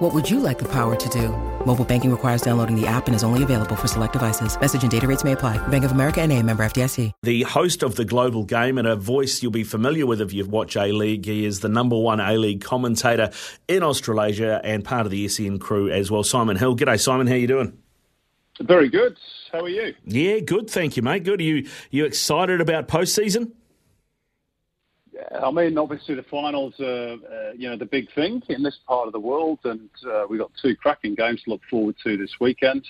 What 0.00 0.14
would 0.14 0.30
you 0.30 0.40
like 0.40 0.58
the 0.58 0.68
power 0.68 0.96
to 0.96 1.08
do? 1.10 1.28
Mobile 1.66 1.84
banking 1.84 2.10
requires 2.10 2.40
downloading 2.40 2.74
the 2.74 2.86
app 2.86 3.06
and 3.06 3.14
is 3.14 3.22
only 3.22 3.42
available 3.42 3.76
for 3.76 3.86
select 3.86 4.14
devices. 4.14 4.58
Message 4.58 4.80
and 4.80 4.90
data 4.90 5.06
rates 5.06 5.24
may 5.24 5.32
apply. 5.32 5.58
Bank 5.68 5.84
of 5.84 5.92
America 5.92 6.22
and 6.22 6.32
a 6.32 6.42
member 6.42 6.64
FDIC. 6.64 7.12
The 7.22 7.42
host 7.42 7.82
of 7.82 7.96
the 7.96 8.06
Global 8.06 8.44
Game 8.44 8.78
and 8.78 8.88
a 8.88 8.96
voice 8.96 9.42
you'll 9.42 9.52
be 9.52 9.62
familiar 9.62 10.06
with 10.06 10.22
if 10.22 10.32
you've 10.32 10.48
watched 10.48 10.74
A-League. 10.74 11.26
He 11.26 11.44
is 11.44 11.60
the 11.60 11.68
number 11.68 11.98
one 11.98 12.18
A-League 12.18 12.64
commentator 12.64 13.30
in 13.68 13.82
Australasia 13.82 14.62
and 14.64 14.82
part 14.82 15.04
of 15.04 15.10
the 15.10 15.28
SEN 15.28 15.58
crew 15.58 15.90
as 15.90 16.10
well. 16.10 16.22
Simon 16.22 16.56
Hill. 16.56 16.76
G'day, 16.76 16.98
Simon. 16.98 17.26
How 17.26 17.34
you 17.34 17.46
doing? 17.46 17.76
Very 18.58 18.88
good. 18.88 19.18
How 19.52 19.60
are 19.60 19.68
you? 19.68 19.94
Yeah, 20.06 20.38
good. 20.38 20.70
Thank 20.70 20.96
you, 20.96 21.02
mate. 21.02 21.24
Good. 21.24 21.40
Are 21.40 21.44
you 21.44 21.68
you 21.90 22.06
excited 22.06 22.62
about 22.62 22.88
postseason? 22.88 23.52
I 25.42 25.50
mean, 25.50 25.78
obviously 25.78 26.14
the 26.14 26.24
finals 26.24 26.74
are, 26.80 27.12
uh, 27.14 27.52
you 27.56 27.68
know, 27.68 27.76
the 27.76 27.86
big 27.86 28.12
thing 28.14 28.42
in 28.48 28.62
this 28.62 28.78
part 28.86 29.06
of 29.06 29.12
the 29.12 29.20
world, 29.20 29.58
and 29.64 29.88
uh, 30.06 30.24
we've 30.28 30.40
got 30.40 30.50
two 30.60 30.76
cracking 30.76 31.14
games 31.14 31.42
to 31.44 31.50
look 31.50 31.60
forward 31.70 31.96
to 32.04 32.16
this 32.16 32.34
weekend. 32.40 32.86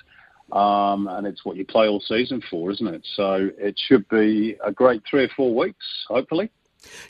Um, 0.52 1.06
and 1.08 1.26
it's 1.26 1.44
what 1.44 1.56
you 1.56 1.64
play 1.64 1.86
all 1.86 2.00
season 2.00 2.42
for, 2.50 2.70
isn't 2.72 2.86
it? 2.86 3.06
So 3.14 3.50
it 3.56 3.78
should 3.86 4.08
be 4.08 4.56
a 4.64 4.72
great 4.72 5.02
three 5.08 5.24
or 5.24 5.28
four 5.36 5.54
weeks, 5.54 5.84
hopefully. 6.08 6.50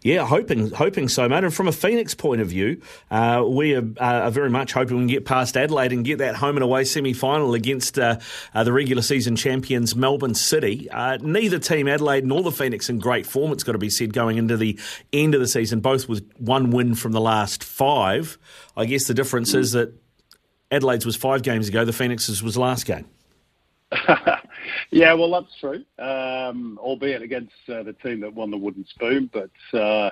Yeah, 0.02 0.26
hoping 0.26 0.70
hoping 0.70 1.08
so, 1.08 1.28
mate. 1.28 1.44
And 1.44 1.54
from 1.54 1.68
a 1.68 1.72
Phoenix 1.72 2.14
point 2.14 2.40
of 2.40 2.48
view, 2.48 2.80
uh, 3.10 3.44
we 3.46 3.74
are, 3.74 3.84
uh, 4.00 4.24
are, 4.24 4.30
very 4.30 4.50
much 4.50 4.72
hoping 4.72 4.96
we 4.96 5.00
can 5.02 5.08
get 5.08 5.24
past 5.24 5.56
Adelaide 5.56 5.92
and 5.92 6.04
get 6.04 6.18
that 6.18 6.34
home 6.36 6.56
and 6.56 6.64
away 6.64 6.84
semi 6.84 7.12
final 7.12 7.54
against 7.54 7.98
uh, 7.98 8.18
uh, 8.52 8.64
the 8.64 8.72
regular 8.72 9.02
season 9.02 9.36
champions 9.36 9.94
Melbourne 9.94 10.34
City. 10.34 10.90
Uh, 10.90 11.18
neither 11.20 11.58
team, 11.58 11.86
Adelaide 11.86 12.24
nor 12.24 12.42
the 12.42 12.50
Phoenix, 12.50 12.88
in 12.88 12.98
great 12.98 13.26
form. 13.26 13.52
It's 13.52 13.62
got 13.62 13.72
to 13.72 13.78
be 13.78 13.90
said 13.90 14.12
going 14.12 14.38
into 14.38 14.56
the 14.56 14.78
end 15.12 15.34
of 15.34 15.40
the 15.40 15.48
season, 15.48 15.80
both 15.80 16.08
with 16.08 16.28
one 16.38 16.70
win 16.70 16.94
from 16.94 17.12
the 17.12 17.20
last 17.20 17.62
five. 17.62 18.38
I 18.76 18.86
guess 18.86 19.06
the 19.06 19.14
difference 19.14 19.54
is 19.54 19.72
that 19.72 19.94
Adelaide's 20.72 21.06
was 21.06 21.16
five 21.16 21.42
games 21.42 21.68
ago. 21.68 21.84
The 21.84 21.92
Phoenix's 21.92 22.42
was 22.42 22.56
last 22.56 22.86
game. 22.86 23.06
Yeah, 24.90 25.14
well, 25.14 25.30
that's 25.30 25.54
true. 25.60 25.84
Um, 25.98 26.78
albeit 26.82 27.22
against 27.22 27.52
uh, 27.68 27.82
the 27.84 27.94
team 28.02 28.20
that 28.20 28.34
won 28.34 28.50
the 28.50 28.56
wooden 28.56 28.84
spoon, 28.86 29.30
but 29.32 29.78
uh, 29.78 30.10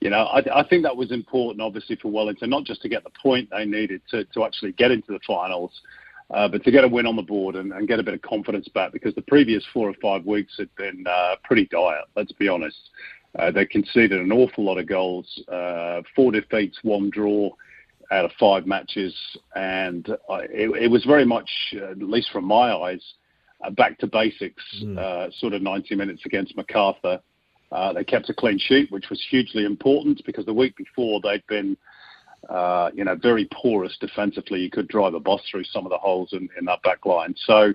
you 0.00 0.10
know, 0.10 0.24
I, 0.24 0.60
I, 0.60 0.68
think 0.68 0.82
that 0.82 0.96
was 0.96 1.12
important, 1.12 1.60
obviously, 1.60 1.96
for 1.96 2.10
Wellington, 2.10 2.50
not 2.50 2.64
just 2.64 2.82
to 2.82 2.88
get 2.88 3.04
the 3.04 3.10
point 3.10 3.48
they 3.50 3.64
needed 3.64 4.02
to, 4.10 4.24
to 4.24 4.44
actually 4.44 4.72
get 4.72 4.90
into 4.90 5.12
the 5.12 5.20
finals, 5.26 5.70
uh, 6.30 6.48
but 6.48 6.64
to 6.64 6.70
get 6.70 6.84
a 6.84 6.88
win 6.88 7.06
on 7.06 7.16
the 7.16 7.22
board 7.22 7.54
and, 7.54 7.72
and, 7.72 7.86
get 7.86 8.00
a 8.00 8.02
bit 8.02 8.14
of 8.14 8.22
confidence 8.22 8.66
back 8.68 8.92
because 8.92 9.14
the 9.14 9.22
previous 9.22 9.64
four 9.72 9.88
or 9.88 9.94
five 10.02 10.24
weeks 10.24 10.54
had 10.58 10.74
been 10.76 11.04
uh, 11.06 11.36
pretty 11.44 11.66
dire. 11.66 12.02
Let's 12.16 12.32
be 12.32 12.48
honest. 12.48 12.76
Uh, 13.38 13.50
they 13.50 13.66
conceded 13.66 14.20
an 14.20 14.32
awful 14.32 14.64
lot 14.64 14.78
of 14.78 14.86
goals, 14.86 15.26
uh, 15.48 16.00
four 16.14 16.32
defeats, 16.32 16.78
one 16.82 17.10
draw 17.10 17.50
out 18.10 18.24
of 18.24 18.30
five 18.38 18.66
matches, 18.66 19.14
and 19.56 20.08
it, 20.30 20.82
it 20.82 20.90
was 20.90 21.04
very 21.04 21.24
much, 21.24 21.50
at 21.74 21.98
least 21.98 22.30
from 22.30 22.44
my 22.44 22.72
eyes 22.72 23.02
back 23.70 23.98
to 23.98 24.06
basics 24.06 24.62
mm. 24.82 24.98
uh, 24.98 25.30
sort 25.38 25.52
of 25.52 25.62
90 25.62 25.94
minutes 25.94 26.22
against 26.26 26.56
Macarthur. 26.56 27.20
Uh, 27.72 27.92
they 27.92 28.04
kept 28.04 28.28
a 28.30 28.34
clean 28.34 28.58
sheet, 28.58 28.90
which 28.90 29.10
was 29.10 29.24
hugely 29.30 29.64
important 29.64 30.20
because 30.24 30.46
the 30.46 30.54
week 30.54 30.76
before 30.76 31.20
they'd 31.20 31.46
been, 31.48 31.76
uh, 32.48 32.90
you 32.94 33.04
know, 33.04 33.16
very 33.16 33.48
porous 33.52 33.96
defensively. 34.00 34.60
You 34.60 34.70
could 34.70 34.88
drive 34.88 35.14
a 35.14 35.20
bus 35.20 35.40
through 35.50 35.64
some 35.64 35.84
of 35.84 35.90
the 35.90 35.98
holes 35.98 36.32
in, 36.32 36.48
in 36.58 36.64
that 36.66 36.82
back 36.82 37.04
line. 37.04 37.34
So 37.46 37.72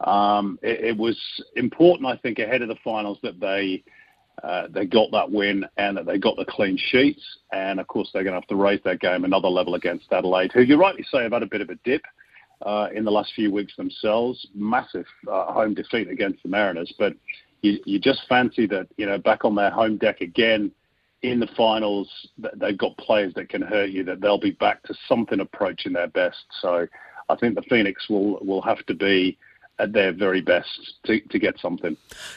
um, 0.00 0.58
it, 0.62 0.84
it, 0.84 0.96
was 0.96 1.16
important, 1.56 2.08
I 2.08 2.16
think, 2.16 2.38
ahead 2.38 2.62
of 2.62 2.68
the 2.68 2.76
finals 2.82 3.18
that 3.22 3.38
they 3.38 3.84
uh, 4.42 4.68
they 4.70 4.86
got 4.86 5.10
that 5.10 5.30
win 5.30 5.64
and 5.76 5.96
that 5.96 6.06
they 6.06 6.18
got 6.18 6.36
the 6.36 6.44
clean 6.44 6.78
sheets. 6.90 7.22
And 7.52 7.80
of 7.80 7.86
course, 7.88 8.08
they're 8.12 8.22
going 8.22 8.34
to 8.34 8.40
have 8.40 8.48
to 8.48 8.56
raise 8.56 8.80
their 8.84 8.96
game 8.96 9.24
another 9.24 9.48
level 9.48 9.74
against 9.74 10.12
Adelaide, 10.12 10.52
who 10.52 10.62
you 10.62 10.80
rightly 10.80 11.04
say 11.10 11.22
have 11.22 11.32
had 11.32 11.42
a 11.42 11.46
bit 11.46 11.60
of 11.60 11.70
a 11.70 11.74
dip 11.84 12.02
uh, 12.62 12.88
in 12.94 13.04
the 13.04 13.10
last 13.10 13.32
few 13.34 13.52
weeks 13.52 13.76
themselves. 13.76 14.46
Massive 14.54 15.06
uh, 15.30 15.52
home 15.52 15.74
defeat 15.74 16.08
against 16.08 16.42
the 16.42 16.48
Mariners, 16.48 16.92
but 16.98 17.14
you, 17.62 17.78
you 17.84 17.98
just 17.98 18.22
fancy 18.28 18.66
that 18.66 18.88
you 18.96 19.06
know 19.06 19.18
back 19.18 19.44
on 19.44 19.54
their 19.54 19.70
home 19.70 19.96
deck 19.96 20.20
again 20.20 20.70
in 21.22 21.40
the 21.40 21.48
finals. 21.56 22.08
They've 22.56 22.78
got 22.78 22.96
players 22.96 23.34
that 23.34 23.48
can 23.48 23.62
hurt 23.62 23.90
you. 23.90 24.04
That 24.04 24.20
they'll 24.20 24.40
be 24.40 24.52
back 24.52 24.82
to 24.84 24.94
something 25.08 25.40
approaching 25.40 25.92
their 25.92 26.08
best. 26.08 26.44
So 26.60 26.86
I 27.28 27.36
think 27.36 27.54
the 27.54 27.62
Phoenix 27.62 28.08
will 28.08 28.38
will 28.44 28.62
have 28.62 28.84
to 28.86 28.94
be 28.94 29.36
at 29.78 29.92
their 29.92 30.12
very 30.12 30.40
best 30.40 30.94
to, 31.04 31.20
to 31.20 31.38
get 31.38 31.58
something. 31.60 31.96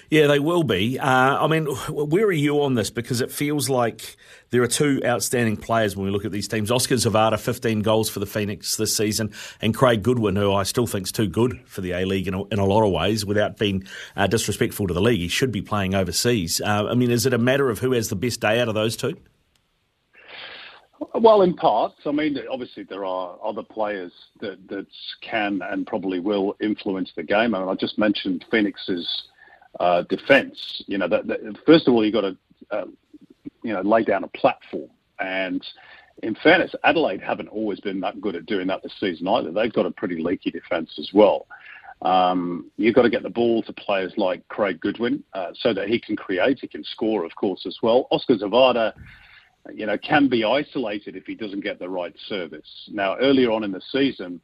Yeah, 0.09 0.27
they 0.27 0.39
will 0.39 0.63
be. 0.63 0.99
Uh, 0.99 1.43
I 1.43 1.47
mean, 1.47 1.65
where 1.65 2.25
are 2.25 2.31
you 2.31 2.61
on 2.63 2.75
this? 2.75 2.91
Because 2.91 3.21
it 3.21 3.31
feels 3.31 3.69
like 3.69 4.15
there 4.51 4.61
are 4.61 4.67
two 4.67 5.01
outstanding 5.03 5.57
players 5.57 5.95
when 5.95 6.05
we 6.05 6.11
look 6.11 6.25
at 6.25 6.31
these 6.31 6.47
teams. 6.47 6.69
Oskar 6.69 6.95
Zawada, 6.95 7.39
15 7.39 7.81
goals 7.81 8.09
for 8.09 8.19
the 8.19 8.25
Phoenix 8.25 8.75
this 8.75 8.95
season, 8.95 9.33
and 9.59 9.73
Craig 9.73 10.03
Goodwin, 10.03 10.35
who 10.35 10.53
I 10.53 10.63
still 10.63 10.87
think 10.87 11.07
is 11.07 11.11
too 11.11 11.27
good 11.27 11.59
for 11.65 11.81
the 11.81 11.93
A 11.93 12.05
League 12.05 12.27
in, 12.27 12.35
in 12.51 12.59
a, 12.59 12.65
lot 12.65 12.85
of 12.85 12.91
ways, 12.91 13.25
without 13.25 13.57
being 13.57 13.85
uh, 14.15 14.27
disrespectful 14.27 14.87
to 14.87 14.93
the 14.93 15.01
league. 15.01 15.19
He 15.19 15.27
should 15.27 15.51
be 15.51 15.61
playing 15.61 15.95
overseas. 15.95 16.61
Uh, 16.61 16.87
I 16.89 16.95
mean, 16.95 17.11
is 17.11 17.25
it 17.25 17.33
a 17.33 17.37
matter 17.37 17.69
of 17.69 17.79
who 17.79 17.93
has 17.93 18.09
the 18.09 18.15
best 18.15 18.39
day 18.39 18.59
out 18.59 18.67
of 18.67 18.75
those 18.75 18.95
two? 18.95 19.17
Well, 21.15 21.41
in 21.41 21.55
parts. 21.55 21.95
I 22.05 22.11
mean, 22.11 22.37
obviously 22.51 22.83
there 22.83 23.05
are 23.05 23.37
other 23.43 23.63
players 23.63 24.11
that, 24.39 24.67
that 24.69 24.85
can 25.21 25.59
and 25.63 25.85
probably 25.87 26.19
will 26.19 26.55
influence 26.61 27.11
the 27.15 27.23
game. 27.23 27.55
I 27.55 27.59
mean, 27.59 27.69
I 27.69 27.75
just 27.75 27.97
mentioned 27.97 28.45
Phoenix's 28.51 29.23
uh, 29.79 30.03
defence. 30.03 30.83
You 30.87 30.99
know, 30.99 31.07
that, 31.07 31.27
that, 31.27 31.39
first 31.65 31.87
of 31.87 31.93
all, 31.93 32.05
you've 32.05 32.13
got 32.13 32.21
to 32.21 32.37
uh, 32.69 32.85
you 33.63 33.73
know 33.73 33.81
lay 33.81 34.03
down 34.03 34.23
a 34.23 34.27
platform. 34.29 34.89
And 35.19 35.65
in 36.23 36.35
fairness, 36.35 36.73
Adelaide 36.83 37.21
haven't 37.21 37.49
always 37.49 37.79
been 37.79 37.99
that 38.01 38.21
good 38.21 38.35
at 38.35 38.45
doing 38.45 38.67
that 38.67 38.83
this 38.83 38.93
season 38.99 39.27
either. 39.27 39.51
They've 39.51 39.73
got 39.73 39.85
a 39.85 39.91
pretty 39.91 40.21
leaky 40.21 40.51
defence 40.51 40.91
as 40.99 41.09
well. 41.13 41.47
Um, 42.01 42.71
you've 42.77 42.95
got 42.95 43.03
to 43.03 43.09
get 43.09 43.21
the 43.23 43.29
ball 43.29 43.61
to 43.63 43.73
players 43.73 44.13
like 44.17 44.47
Craig 44.47 44.79
Goodwin 44.79 45.23
uh, 45.33 45.51
so 45.53 45.73
that 45.73 45.87
he 45.87 45.99
can 45.99 46.15
create, 46.15 46.59
he 46.59 46.67
can 46.67 46.83
score, 46.83 47.23
of 47.23 47.35
course, 47.35 47.65
as 47.67 47.77
well. 47.83 48.07
Oskar 48.11 48.37
Zawada 48.37 48.93
you 49.73 49.85
know, 49.85 49.97
can 49.97 50.27
be 50.27 50.43
isolated 50.43 51.15
if 51.15 51.25
he 51.25 51.35
doesn't 51.35 51.61
get 51.61 51.79
the 51.79 51.89
right 51.89 52.15
service. 52.27 52.89
Now, 52.91 53.17
earlier 53.17 53.51
on 53.51 53.63
in 53.63 53.71
the 53.71 53.81
season, 53.91 54.41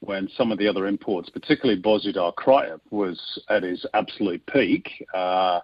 when 0.00 0.28
some 0.36 0.52
of 0.52 0.58
the 0.58 0.68
other 0.68 0.86
imports, 0.86 1.28
particularly 1.30 1.80
Bozidar 1.80 2.34
Kraev, 2.34 2.80
was 2.90 3.20
at 3.48 3.62
his 3.62 3.84
absolute 3.94 4.44
peak, 4.46 5.06
uh, 5.14 5.60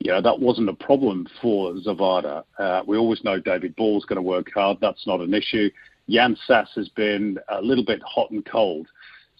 you 0.00 0.12
know, 0.12 0.20
that 0.20 0.38
wasn't 0.38 0.68
a 0.68 0.74
problem 0.74 1.26
for 1.42 1.72
Zawada. 1.74 2.44
Uh, 2.58 2.82
we 2.86 2.96
always 2.96 3.22
know 3.24 3.40
David 3.40 3.74
Ball's 3.76 4.04
going 4.04 4.16
to 4.16 4.22
work 4.22 4.48
hard. 4.54 4.78
That's 4.80 5.06
not 5.06 5.20
an 5.20 5.34
issue. 5.34 5.70
Yan 6.06 6.36
Sasse 6.48 6.74
has 6.76 6.88
been 6.90 7.38
a 7.48 7.60
little 7.60 7.84
bit 7.84 8.00
hot 8.04 8.30
and 8.30 8.44
cold. 8.46 8.86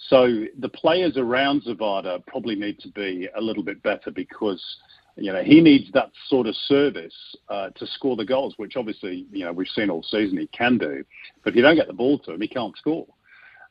So 0.08 0.44
the 0.58 0.68
players 0.68 1.16
around 1.16 1.62
Zawada 1.62 2.24
probably 2.26 2.54
need 2.54 2.78
to 2.80 2.88
be 2.88 3.28
a 3.36 3.40
little 3.40 3.62
bit 3.62 3.82
better 3.82 4.10
because– 4.10 4.64
you 5.18 5.32
know, 5.32 5.42
he 5.42 5.60
needs 5.60 5.90
that 5.92 6.10
sort 6.28 6.46
of 6.46 6.54
service 6.54 7.14
uh, 7.48 7.70
to 7.70 7.86
score 7.86 8.16
the 8.16 8.24
goals, 8.24 8.54
which 8.56 8.76
obviously, 8.76 9.26
you 9.32 9.44
know, 9.44 9.52
we've 9.52 9.68
seen 9.68 9.90
all 9.90 10.02
season 10.02 10.38
he 10.38 10.46
can 10.48 10.78
do. 10.78 11.04
But 11.42 11.50
if 11.50 11.56
you 11.56 11.62
don't 11.62 11.76
get 11.76 11.88
the 11.88 11.92
ball 11.92 12.18
to 12.20 12.32
him, 12.32 12.40
he 12.40 12.48
can't 12.48 12.76
score. 12.76 13.06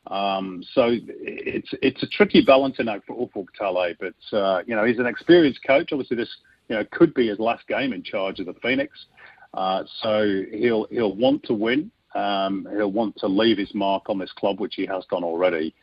Um, 0.06 0.62
so 0.72 0.90
it's 1.04 1.68
it's 1.82 2.02
a 2.02 2.06
tricky 2.06 2.42
balancing 2.42 2.88
act 2.88 3.06
for 3.06 3.14
Ufuk 3.14 3.46
Talay, 3.60 3.94
but 3.98 4.36
uh, 4.36 4.62
you 4.66 4.74
know 4.74 4.84
he's 4.84 4.98
an 4.98 5.06
experienced 5.06 5.60
coach. 5.66 5.90
Obviously, 5.92 6.16
this 6.16 6.34
you 6.68 6.76
know 6.76 6.84
could 6.92 7.12
be 7.14 7.28
his 7.28 7.38
last 7.38 7.66
game 7.66 7.92
in 7.92 8.02
charge 8.02 8.40
of 8.40 8.46
the 8.46 8.54
Phoenix, 8.62 9.06
uh, 9.54 9.82
so 10.02 10.42
he'll 10.52 10.86
he'll 10.90 11.14
want 11.14 11.42
to 11.44 11.54
win. 11.54 11.90
Um, 12.14 12.66
he'll 12.74 12.92
want 12.92 13.16
to 13.18 13.26
leave 13.26 13.58
his 13.58 13.74
mark 13.74 14.08
on 14.08 14.18
this 14.18 14.32
club, 14.32 14.60
which 14.60 14.74
he 14.76 14.86
has 14.86 15.04
done 15.10 15.24
already. 15.24 15.74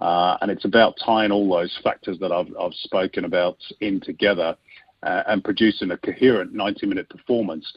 Uh, 0.00 0.36
and 0.40 0.50
it's 0.50 0.64
about 0.64 0.94
tying 1.04 1.30
all 1.30 1.48
those 1.48 1.78
factors 1.84 2.18
that 2.18 2.32
I've, 2.32 2.48
I've 2.58 2.74
spoken 2.74 3.24
about 3.24 3.58
in 3.80 4.00
together 4.00 4.56
and 5.04 5.44
producing 5.44 5.90
a 5.90 5.96
coherent 5.96 6.52
90 6.52 6.86
minute 6.86 7.08
performance. 7.08 7.72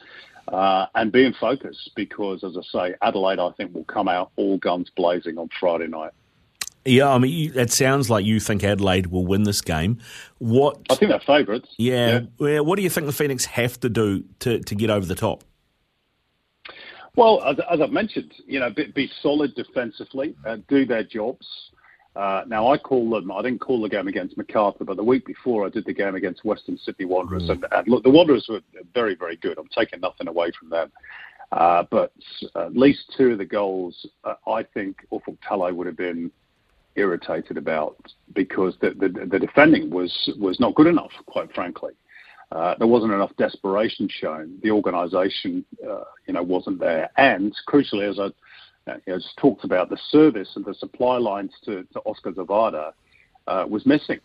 Uh, 0.48 0.86
and 0.94 1.12
being 1.12 1.34
focused 1.38 1.90
because, 1.94 2.42
as 2.42 2.56
I 2.56 2.62
say, 2.72 2.94
Adelaide, 3.02 3.38
I 3.38 3.50
think, 3.52 3.74
will 3.74 3.84
come 3.84 4.08
out 4.08 4.30
all 4.36 4.56
guns 4.56 4.90
blazing 4.96 5.36
on 5.36 5.50
Friday 5.60 5.88
night. 5.88 6.12
Yeah, 6.86 7.10
I 7.10 7.18
mean, 7.18 7.52
it 7.54 7.70
sounds 7.70 8.08
like 8.08 8.24
you 8.24 8.40
think 8.40 8.64
Adelaide 8.64 9.08
will 9.08 9.26
win 9.26 9.42
this 9.42 9.60
game. 9.60 9.98
What 10.38 10.78
I 10.88 10.94
think 10.94 11.10
they're 11.10 11.20
favourites. 11.20 11.68
Yeah, 11.76 12.20
yeah. 12.38 12.60
What 12.60 12.76
do 12.76 12.82
you 12.82 12.88
think 12.88 13.06
the 13.06 13.12
Phoenix 13.12 13.44
have 13.44 13.78
to 13.80 13.90
do 13.90 14.24
to, 14.40 14.60
to 14.60 14.74
get 14.74 14.88
over 14.88 15.04
the 15.04 15.14
top? 15.14 15.44
Well, 17.14 17.42
as, 17.42 17.56
as 17.70 17.80
I've 17.80 17.90
mentioned, 17.90 18.32
you 18.46 18.60
know, 18.60 18.70
be, 18.70 18.86
be 18.86 19.10
solid 19.20 19.54
defensively, 19.54 20.34
uh, 20.46 20.58
do 20.68 20.86
their 20.86 21.02
jobs, 21.02 21.46
Uh, 22.18 22.42
now 22.48 22.66
I 22.72 22.76
call 22.76 23.08
them. 23.10 23.30
I 23.30 23.42
didn't 23.42 23.60
call 23.60 23.80
the 23.80 23.88
game 23.88 24.08
against 24.08 24.36
Macarthur, 24.36 24.84
but 24.84 24.96
the 24.96 25.04
week 25.04 25.24
before 25.24 25.64
I 25.64 25.68
did 25.68 25.84
the 25.86 25.94
game 25.94 26.16
against 26.16 26.44
Western 26.44 26.76
Sydney 26.76 27.04
Wanderers, 27.04 27.44
mm. 27.44 27.50
and, 27.50 27.66
and, 27.70 27.86
look, 27.86 28.02
the 28.02 28.10
Wanderers 28.10 28.46
were 28.48 28.60
very, 28.92 29.14
very 29.14 29.36
good. 29.36 29.56
I'm 29.56 29.68
taking 29.68 30.00
nothing 30.00 30.26
away 30.26 30.50
from 30.58 30.68
them, 30.68 30.90
uh, 31.52 31.84
but 31.92 32.12
at 32.56 32.76
least 32.76 33.14
two 33.16 33.30
of 33.30 33.38
the 33.38 33.44
goals, 33.44 34.04
uh, 34.24 34.34
I 34.48 34.64
think 34.64 35.06
Ufuk 35.12 35.38
Talay 35.48 35.72
would 35.72 35.86
have 35.86 35.96
been 35.96 36.32
irritated 36.96 37.56
about 37.56 37.96
because 38.34 38.74
the, 38.80 38.90
the, 38.98 39.26
the 39.30 39.38
defending 39.38 39.88
was 39.88 40.12
was 40.40 40.58
not 40.58 40.74
good 40.74 40.88
enough, 40.88 41.12
quite 41.26 41.54
frankly. 41.54 41.92
Uh, 42.50 42.74
there 42.78 42.88
wasn't 42.88 43.12
enough 43.12 43.30
desperation 43.36 44.08
shown. 44.10 44.58
The 44.64 44.72
organisation, 44.72 45.64
uh, 45.88 46.02
you 46.26 46.34
know, 46.34 46.42
wasn't 46.42 46.80
there, 46.80 47.10
and 47.16 47.54
crucially, 47.68 48.10
as 48.10 48.18
I 48.18 48.30
you 49.06 49.12
know, 49.12 49.18
just 49.18 49.36
talked 49.36 49.64
about, 49.64 49.90
the 49.90 49.98
service 50.10 50.48
and 50.56 50.64
the 50.64 50.74
supply 50.74 51.18
lines 51.18 51.52
to, 51.64 51.84
to 51.92 52.00
Oskar 52.00 52.32
Zawada 52.32 52.92
uh, 53.46 53.64
was 53.68 53.84
missing. 53.86 54.20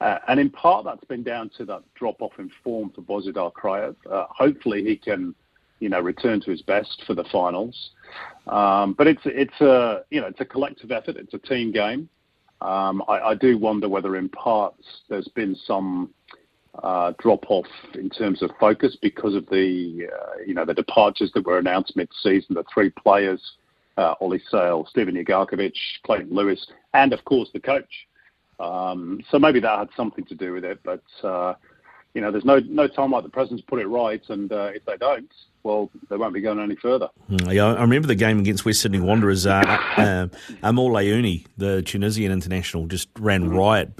Uh, 0.00 0.18
and 0.28 0.38
in 0.38 0.50
part, 0.50 0.84
that's 0.84 1.04
been 1.04 1.22
down 1.22 1.50
to 1.56 1.64
that 1.64 1.82
drop 1.94 2.20
off 2.20 2.32
in 2.38 2.50
form 2.62 2.90
for 2.94 3.00
Bozidar 3.00 3.52
Kraev. 3.52 3.96
Uh, 4.10 4.26
hopefully, 4.28 4.84
he 4.84 4.96
can, 4.96 5.34
you 5.80 5.88
know, 5.88 6.00
return 6.00 6.40
to 6.42 6.50
his 6.50 6.60
best 6.62 7.02
for 7.06 7.14
the 7.14 7.24
finals. 7.32 7.90
Um, 8.46 8.92
but 8.92 9.06
it's 9.06 9.22
it's 9.24 9.58
a 9.62 10.02
you 10.10 10.20
know 10.20 10.26
it's 10.26 10.40
a 10.40 10.44
collective 10.44 10.92
effort. 10.92 11.16
It's 11.16 11.32
a 11.32 11.38
team 11.38 11.72
game. 11.72 12.10
Um, 12.60 13.02
I, 13.08 13.20
I, 13.20 13.34
do 13.34 13.58
wonder 13.58 13.86
whether, 13.86 14.16
in 14.16 14.30
parts, 14.30 14.82
there's 15.10 15.28
been 15.28 15.54
some 15.66 16.14
uh, 16.82 17.12
drop 17.18 17.44
off 17.50 17.66
in 17.94 18.08
terms 18.08 18.42
of 18.42 18.50
focus 18.58 18.96
because 19.00 19.34
of 19.34 19.46
the 19.50 20.08
uh, 20.12 20.42
you 20.46 20.54
know 20.54 20.64
the 20.64 20.74
departures 20.74 21.30
that 21.34 21.46
were 21.46 21.58
announced 21.58 21.96
mid-season. 21.96 22.54
The 22.54 22.64
three 22.72 22.90
players, 22.90 23.40
uh, 23.96 24.14
Ollie 24.20 24.42
Sail, 24.50 24.86
Steven 24.90 25.14
Ugarkovic, 25.14 25.74
Clayton 26.04 26.34
Lewis, 26.34 26.66
and 26.94 27.12
of 27.12 27.24
course 27.24 27.48
the 27.52 27.60
coach. 27.60 28.06
Um, 28.58 29.20
so 29.30 29.38
maybe 29.38 29.60
that 29.60 29.78
had 29.78 29.88
something 29.96 30.24
to 30.26 30.34
do 30.34 30.52
with 30.52 30.64
it. 30.64 30.80
But 30.82 31.02
uh, 31.22 31.54
you 32.14 32.20
know, 32.20 32.30
there's 32.32 32.44
no 32.44 32.58
no 32.60 32.88
time 32.88 33.12
like 33.12 33.24
the 33.24 33.28
present 33.28 33.60
to 33.60 33.66
put 33.66 33.80
it 33.80 33.86
right, 33.86 34.22
and 34.28 34.50
uh, 34.52 34.70
if 34.74 34.84
they 34.84 34.96
don't, 34.96 35.30
well, 35.66 35.90
they 36.08 36.16
won't 36.16 36.32
be 36.32 36.40
going 36.40 36.60
any 36.60 36.76
further. 36.76 37.08
Mm, 37.28 37.52
yeah, 37.52 37.66
I 37.66 37.80
remember 37.80 38.06
the 38.06 38.14
game 38.14 38.38
against 38.38 38.64
West 38.64 38.80
Sydney 38.80 39.00
Wanderers. 39.00 39.46
Uh, 39.46 39.62
uh, 39.96 40.28
Amor 40.62 40.90
Layouni, 40.90 41.44
the 41.56 41.82
Tunisian 41.82 42.30
international, 42.30 42.86
just 42.86 43.08
ran 43.18 43.50
mm. 43.50 43.56
riot 43.56 43.96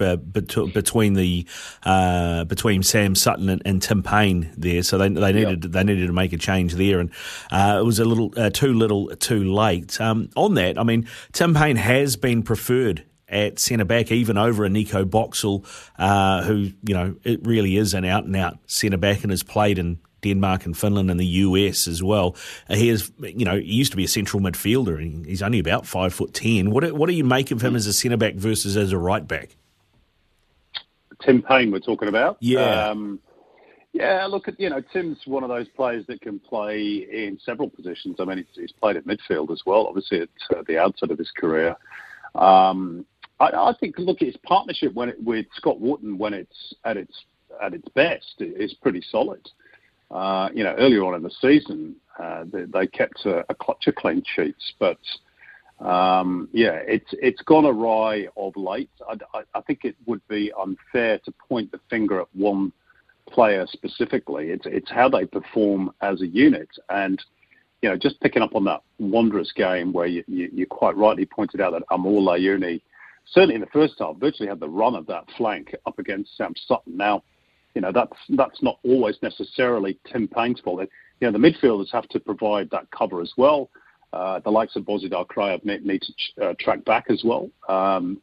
between 0.73 1.13
the 1.13 1.45
uh, 1.83 2.45
between 2.45 2.83
Sam 2.83 3.15
Sutton 3.15 3.49
and, 3.49 3.61
and, 3.65 3.81
Tim 3.81 4.01
Payne 4.01 4.49
there. 4.57 4.81
So 4.81 4.97
they, 4.97 5.09
they 5.09 5.33
needed 5.33 5.65
yep. 5.65 5.73
they 5.73 5.83
needed 5.83 6.07
to 6.07 6.13
make 6.13 6.31
a 6.31 6.37
change 6.37 6.75
there, 6.75 6.99
and 6.99 7.11
uh, 7.51 7.77
it 7.81 7.85
was 7.85 7.99
a 7.99 8.05
little 8.05 8.33
uh, 8.37 8.49
too 8.49 8.73
little, 8.73 9.09
too 9.17 9.53
late. 9.53 9.99
Um, 9.99 10.29
on 10.37 10.53
that, 10.53 10.79
I 10.79 10.83
mean, 10.83 11.07
Tim 11.33 11.53
Payne 11.53 11.75
has 11.75 12.15
been 12.15 12.43
preferred 12.43 13.03
at 13.27 13.59
centre 13.59 13.83
back, 13.83 14.09
even 14.09 14.37
over 14.37 14.63
a 14.63 14.69
Nikko 14.69 15.03
Boxall, 15.03 15.65
uh, 15.99 16.43
who 16.43 16.71
you 16.87 16.93
know 16.93 17.15
it 17.25 17.45
really 17.45 17.75
is 17.75 17.93
an 17.93 18.05
out 18.05 18.23
and 18.23 18.35
out 18.37 18.57
centre 18.67 18.97
back 18.97 19.23
and 19.23 19.31
has 19.31 19.43
played 19.43 19.77
in 19.77 19.99
Denmark 20.27 20.65
and 20.65 20.77
Finland 20.77 21.11
and 21.11 21.19
the 21.19 21.25
US 21.25 21.87
as 21.87 22.01
well. 22.03 22.35
Uh, 22.69 22.75
he 22.75 22.89
is, 22.89 23.11
you 23.19 23.45
know, 23.45 23.57
he 23.57 23.73
used 23.73 23.91
to 23.91 23.97
be 23.97 24.03
a 24.03 24.07
central 24.07 24.41
midfielder, 24.41 24.97
and 24.97 25.25
he's 25.25 25.41
only 25.41 25.59
about 25.59 25.85
five 25.85 26.13
foot 26.13 26.33
ten. 26.33 26.71
What 26.71 26.91
what 26.93 27.07
do 27.07 27.15
you 27.15 27.23
make 27.23 27.51
of 27.51 27.61
him 27.61 27.75
as 27.75 27.87
a 27.87 27.93
centre 27.93 28.17
back 28.17 28.35
versus 28.35 28.77
as 28.77 28.91
a 28.91 28.97
right 28.97 29.27
back? 29.27 29.55
Tim 31.23 31.41
Payne, 31.41 31.71
we're 31.71 31.79
talking 31.79 32.07
about. 32.07 32.37
Yeah. 32.39 32.89
Um, 32.89 33.19
yeah, 33.93 34.25
look 34.27 34.47
at 34.47 34.59
you 34.59 34.69
know 34.69 34.81
Tim's 34.93 35.17
one 35.25 35.43
of 35.43 35.49
those 35.49 35.67
players 35.69 36.05
that 36.07 36.21
can 36.21 36.39
play 36.39 37.07
in 37.11 37.39
several 37.43 37.69
positions. 37.69 38.17
I 38.19 38.25
mean, 38.25 38.37
he's, 38.37 38.47
he's 38.53 38.71
played 38.71 38.95
at 38.95 39.05
midfield 39.05 39.51
as 39.51 39.63
well. 39.65 39.87
Obviously, 39.87 40.21
at 40.21 40.29
uh, 40.55 40.61
the 40.67 40.77
outset 40.77 41.09
of 41.09 41.17
his 41.17 41.31
career. 41.31 41.75
Um, 42.35 43.05
I, 43.39 43.45
I, 43.45 43.73
think 43.79 43.97
look, 43.97 44.19
his 44.19 44.37
partnership 44.37 44.93
when 44.93 45.09
it, 45.09 45.23
with 45.23 45.47
Scott 45.55 45.79
Wootton 45.79 46.17
when 46.17 46.33
it's 46.33 46.75
at 46.83 46.97
its 46.97 47.13
at 47.61 47.73
its 47.73 47.87
best 47.89 48.35
is 48.39 48.73
pretty 48.75 49.01
solid. 49.09 49.49
Uh, 50.09 50.49
you 50.53 50.63
know, 50.63 50.73
earlier 50.77 51.03
on 51.03 51.15
in 51.15 51.21
the 51.21 51.31
season, 51.41 51.95
uh, 52.17 52.45
they, 52.51 52.63
they, 52.63 52.87
kept 52.87 53.25
a, 53.25 53.45
a, 53.49 53.55
clutch 53.55 53.87
of 53.87 53.95
clean 53.95 54.23
sheets, 54.35 54.73
but 54.79 54.97
um, 55.85 56.47
yeah, 56.53 56.79
it's 56.87 57.09
it's 57.11 57.41
gone 57.41 57.65
awry 57.65 58.27
of 58.37 58.55
late. 58.55 58.89
I, 59.07 59.17
I, 59.37 59.43
I, 59.53 59.61
think 59.61 59.83
it 59.83 59.95
would 60.05 60.25
be 60.27 60.51
unfair 60.59 61.19
to 61.19 61.33
point 61.47 61.71
the 61.71 61.79
finger 61.89 62.21
at 62.21 62.27
one 62.33 62.71
player 63.29 63.67
specifically. 63.71 64.49
It's 64.49 64.65
it's 64.65 64.89
how 64.89 65.09
they 65.09 65.25
perform 65.25 65.91
as 66.01 66.21
a 66.21 66.27
unit, 66.27 66.69
and 66.89 67.21
you 67.81 67.89
know, 67.89 67.97
just 67.97 68.19
picking 68.21 68.41
up 68.41 68.55
on 68.55 68.63
that 68.65 68.81
Wanderers 68.99 69.51
game 69.55 69.93
where 69.93 70.07
you, 70.07 70.23
you, 70.27 70.49
you 70.51 70.65
quite 70.65 70.97
rightly 70.97 71.25
pointed 71.25 71.61
out 71.61 71.73
that 71.73 71.83
Amor 71.91 72.21
Layouni, 72.21 72.81
certainly 73.25 73.55
in 73.55 73.61
the 73.61 73.67
first 73.67 73.95
half, 73.99 74.17
virtually 74.17 74.49
had 74.49 74.59
the 74.59 74.69
run 74.69 74.95
of 74.95 75.05
that 75.07 75.25
flank 75.37 75.75
up 75.85 75.99
against 75.99 76.35
Sam 76.37 76.53
Sutton. 76.65 76.97
Now 76.97 77.23
you 77.77 77.81
know 77.81 77.91
that's 77.91 78.17
that's 78.29 78.63
not 78.63 78.79
always 78.83 79.17
necessarily 79.21 79.99
Tim 80.11 80.27
Payne's 80.27 80.59
fault. 80.59 80.89
You 81.21 81.27
know 81.27 81.31
the 81.31 81.37
midfielders 81.37 81.91
have 81.91 82.07
to 82.09 82.19
provide 82.19 82.71
that 82.71 82.89
cover 82.89 83.21
as 83.21 83.31
well. 83.37 83.69
Uh, 84.11 84.39
the 84.39 84.49
likes 84.49 84.75
of 84.75 84.81
Bozidar 84.81 85.27
Kraev 85.27 85.63
need, 85.63 85.85
need 85.85 86.01
to 86.01 86.11
ch- 86.13 86.33
uh, 86.41 86.53
track 86.59 86.83
back 86.85 87.05
as 87.11 87.21
well 87.23 87.51
um, 87.69 88.19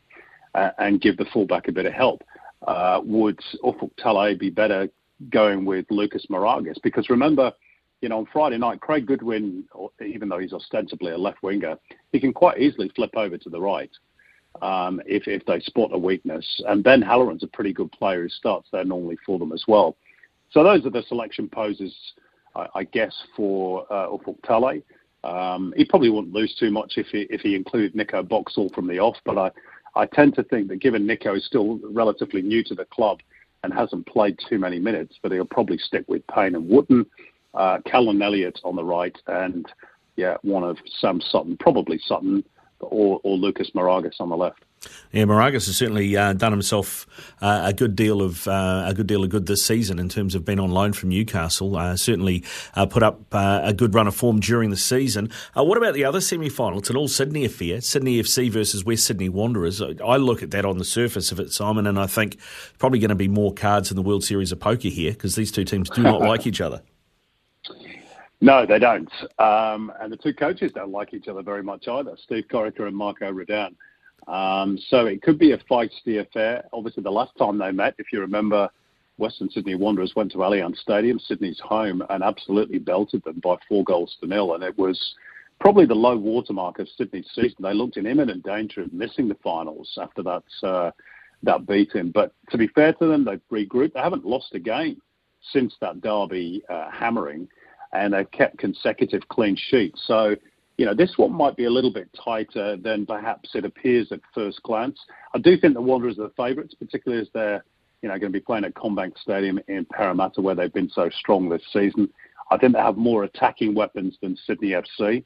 and 0.54 1.00
give 1.00 1.16
the 1.16 1.26
fullback 1.32 1.68
a 1.68 1.72
bit 1.72 1.86
of 1.86 1.92
help. 1.92 2.24
Uh, 2.66 3.00
would 3.04 3.38
Ufuk 3.62 3.92
Talay 3.96 4.36
be 4.36 4.50
better 4.50 4.88
going 5.30 5.64
with 5.64 5.86
Lucas 5.88 6.26
Mauragis? 6.28 6.82
Because 6.82 7.08
remember, 7.08 7.52
you 8.00 8.08
know, 8.08 8.18
on 8.18 8.26
Friday 8.32 8.58
night, 8.58 8.80
Craig 8.80 9.06
Goodwin, 9.06 9.62
even 10.04 10.28
though 10.28 10.38
he's 10.38 10.52
ostensibly 10.52 11.12
a 11.12 11.18
left 11.18 11.44
winger, 11.44 11.76
he 12.10 12.18
can 12.18 12.32
quite 12.32 12.58
easily 12.58 12.90
flip 12.96 13.14
over 13.14 13.38
to 13.38 13.50
the 13.50 13.60
right 13.60 13.90
um, 14.62 15.00
if, 15.06 15.26
if 15.26 15.44
they 15.46 15.60
spot 15.60 15.90
a 15.92 15.98
weakness. 15.98 16.46
And 16.66 16.84
Ben 16.84 17.02
Halloran's 17.02 17.42
a 17.42 17.48
pretty 17.48 17.72
good 17.72 17.90
player 17.92 18.22
who 18.22 18.28
starts 18.28 18.68
there 18.72 18.84
normally 18.84 19.16
for 19.24 19.38
them 19.38 19.52
as 19.52 19.64
well. 19.66 19.96
So 20.50 20.62
those 20.62 20.86
are 20.86 20.90
the 20.90 21.02
selection 21.08 21.48
poses, 21.48 21.94
I, 22.54 22.66
I 22.74 22.84
guess, 22.84 23.14
for 23.36 23.86
uh, 23.92 24.08
Talay. 24.46 24.82
Um, 25.24 25.72
he 25.76 25.84
probably 25.84 26.10
wouldn't 26.10 26.34
lose 26.34 26.54
too 26.58 26.70
much 26.70 26.94
if 26.96 27.06
he, 27.08 27.26
if 27.30 27.40
he 27.40 27.54
included 27.54 27.94
Nikko 27.94 28.22
Boxall 28.22 28.70
from 28.74 28.86
the 28.86 28.98
off, 28.98 29.16
but 29.24 29.38
I, 29.38 29.50
I 29.96 30.06
tend 30.06 30.34
to 30.34 30.42
think 30.44 30.68
that 30.68 30.80
given 30.80 31.06
Nikko 31.06 31.36
is 31.36 31.46
still 31.46 31.80
relatively 31.82 32.42
new 32.42 32.62
to 32.64 32.74
the 32.74 32.84
club 32.84 33.20
and 33.62 33.72
hasn't 33.72 34.06
played 34.06 34.38
too 34.48 34.58
many 34.58 34.78
minutes, 34.78 35.16
that 35.22 35.32
he'll 35.32 35.46
probably 35.46 35.78
stick 35.78 36.04
with 36.08 36.26
Payne 36.26 36.54
and 36.54 36.68
Wootton, 36.68 37.06
uh, 37.54 37.78
Callan 37.86 38.20
Elliot 38.20 38.60
on 38.64 38.76
the 38.76 38.84
right, 38.84 39.16
and 39.26 39.66
yeah, 40.16 40.36
one 40.42 40.62
of 40.62 40.76
Sam 41.00 41.20
Sutton, 41.20 41.56
probably 41.58 41.98
Sutton, 42.04 42.44
or, 42.80 43.20
or 43.22 43.36
Lucas 43.36 43.70
Mauragis 43.70 44.20
on 44.20 44.28
the 44.28 44.36
left. 44.36 44.64
Yeah, 45.12 45.24
Mauragis 45.24 45.66
has 45.66 45.76
certainly 45.76 46.16
uh, 46.16 46.32
done 46.32 46.52
himself 46.52 47.06
uh, 47.40 47.62
a 47.64 47.72
good 47.72 47.96
deal 47.96 48.20
of 48.20 48.46
uh, 48.48 48.84
a 48.86 48.94
good 48.94 49.06
deal 49.06 49.22
of 49.24 49.30
good 49.30 49.46
this 49.46 49.64
season 49.64 49.98
in 49.98 50.08
terms 50.08 50.34
of 50.34 50.44
being 50.44 50.60
on 50.60 50.70
loan 50.70 50.92
from 50.92 51.08
Newcastle. 51.10 51.76
Uh, 51.76 51.96
certainly 51.96 52.44
uh, 52.74 52.84
put 52.84 53.02
up 53.02 53.22
uh, 53.32 53.60
a 53.62 53.72
good 53.72 53.94
run 53.94 54.06
of 54.06 54.14
form 54.14 54.40
during 54.40 54.70
the 54.70 54.76
season. 54.76 55.30
what 55.54 55.78
about 55.78 55.94
the 55.94 56.04
other 56.04 56.20
semi-final? 56.20 56.80
It's 56.80 56.90
an 56.90 56.96
all 56.96 57.08
Sydney 57.08 57.44
affair. 57.44 57.80
Sydney 57.80 58.20
FC 58.20 58.50
versus 58.50 58.84
West 58.84 59.04
Sydney 59.04 59.28
Wanderers. 59.28 59.80
I 59.80 60.16
look 60.16 60.42
at 60.42 60.50
that 60.50 60.64
on 60.64 60.78
the 60.78 60.84
surface 60.84 61.32
of 61.32 61.40
it, 61.40 61.52
Simon, 61.52 61.86
and 61.86 61.98
I 61.98 62.06
think 62.06 62.38
probably 62.78 62.98
going 62.98 63.10
to 63.10 63.14
be 63.14 63.28
more 63.28 63.52
cards 63.52 63.90
in 63.90 63.96
the 63.96 64.02
World 64.02 64.24
Series 64.24 64.52
of 64.52 64.60
Poker 64.60 64.88
here 64.88 65.12
because 65.12 65.34
these 65.34 65.52
two 65.52 65.64
teams 65.64 65.88
do 65.90 66.02
not 66.02 66.20
like 66.20 66.46
each 66.46 66.60
other. 66.60 66.82
No, 68.40 68.66
they 68.66 68.78
don't. 68.78 69.10
Um, 69.38 69.92
and 70.00 70.12
the 70.12 70.16
two 70.16 70.34
coaches 70.34 70.72
don't 70.74 70.90
like 70.90 71.14
each 71.14 71.28
other 71.28 71.42
very 71.42 71.62
much 71.62 71.88
either, 71.88 72.16
Steve 72.22 72.44
Corica 72.50 72.86
and 72.86 72.96
Marko 72.96 73.30
Rudan. 73.30 73.74
Um, 74.26 74.78
so 74.88 75.06
it 75.06 75.22
could 75.22 75.38
be 75.38 75.52
a 75.52 75.58
feisty 75.58 76.20
affair. 76.20 76.64
Obviously, 76.72 77.02
the 77.02 77.10
last 77.10 77.32
time 77.38 77.58
they 77.58 77.70
met, 77.70 77.94
if 77.98 78.12
you 78.12 78.20
remember, 78.20 78.68
Western 79.18 79.48
Sydney 79.50 79.74
Wanderers 79.74 80.14
went 80.16 80.32
to 80.32 80.38
Allianz 80.38 80.76
Stadium, 80.78 81.18
Sydney's 81.18 81.60
home, 81.60 82.02
and 82.10 82.22
absolutely 82.22 82.78
belted 82.78 83.22
them 83.24 83.40
by 83.40 83.56
four 83.68 83.84
goals 83.84 84.16
to 84.20 84.26
nil. 84.26 84.54
And 84.54 84.64
it 84.64 84.76
was 84.76 85.14
probably 85.60 85.86
the 85.86 85.94
low 85.94 86.16
watermark 86.16 86.78
of 86.78 86.88
Sydney's 86.96 87.28
season. 87.34 87.58
They 87.60 87.74
looked 87.74 87.96
in 87.96 88.06
imminent 88.06 88.44
danger 88.44 88.82
of 88.82 88.92
missing 88.92 89.28
the 89.28 89.36
finals 89.36 89.96
after 90.00 90.22
that 90.22 90.42
uh, 90.62 90.90
that 91.42 91.66
beating. 91.66 92.10
But 92.10 92.32
to 92.50 92.58
be 92.58 92.68
fair 92.68 92.92
to 92.94 93.06
them, 93.06 93.24
they've 93.24 93.40
regrouped. 93.52 93.92
They 93.92 94.00
haven't 94.00 94.24
lost 94.24 94.54
a 94.54 94.58
game 94.58 95.00
since 95.52 95.74
that 95.80 96.00
derby 96.00 96.62
uh, 96.68 96.90
hammering 96.90 97.48
and 97.94 98.12
they've 98.12 98.30
kept 98.30 98.58
consecutive 98.58 99.26
clean 99.28 99.56
sheets. 99.56 100.02
So, 100.06 100.34
you 100.76 100.84
know, 100.84 100.94
this 100.94 101.16
one 101.16 101.32
might 101.32 101.56
be 101.56 101.64
a 101.64 101.70
little 101.70 101.92
bit 101.92 102.08
tighter 102.22 102.76
than 102.76 103.06
perhaps 103.06 103.50
it 103.54 103.64
appears 103.64 104.10
at 104.10 104.20
first 104.34 104.62
glance. 104.62 104.98
I 105.34 105.38
do 105.38 105.56
think 105.56 105.74
the 105.74 105.80
Wanderers 105.80 106.18
are 106.18 106.24
the 106.24 106.34
favourites, 106.36 106.74
particularly 106.74 107.22
as 107.22 107.28
they're, 107.32 107.64
you 108.02 108.08
know, 108.08 108.18
going 108.18 108.32
to 108.32 108.38
be 108.38 108.40
playing 108.40 108.64
at 108.64 108.74
CommBank 108.74 109.16
Stadium 109.18 109.60
in 109.68 109.86
Parramatta, 109.86 110.40
where 110.40 110.54
they've 110.54 110.72
been 110.72 110.90
so 110.90 111.08
strong 111.10 111.48
this 111.48 111.62
season. 111.72 112.08
I 112.50 112.58
think 112.58 112.74
they 112.74 112.80
have 112.80 112.96
more 112.96 113.24
attacking 113.24 113.74
weapons 113.74 114.18
than 114.20 114.36
Sydney 114.46 114.70
FC. 114.72 115.24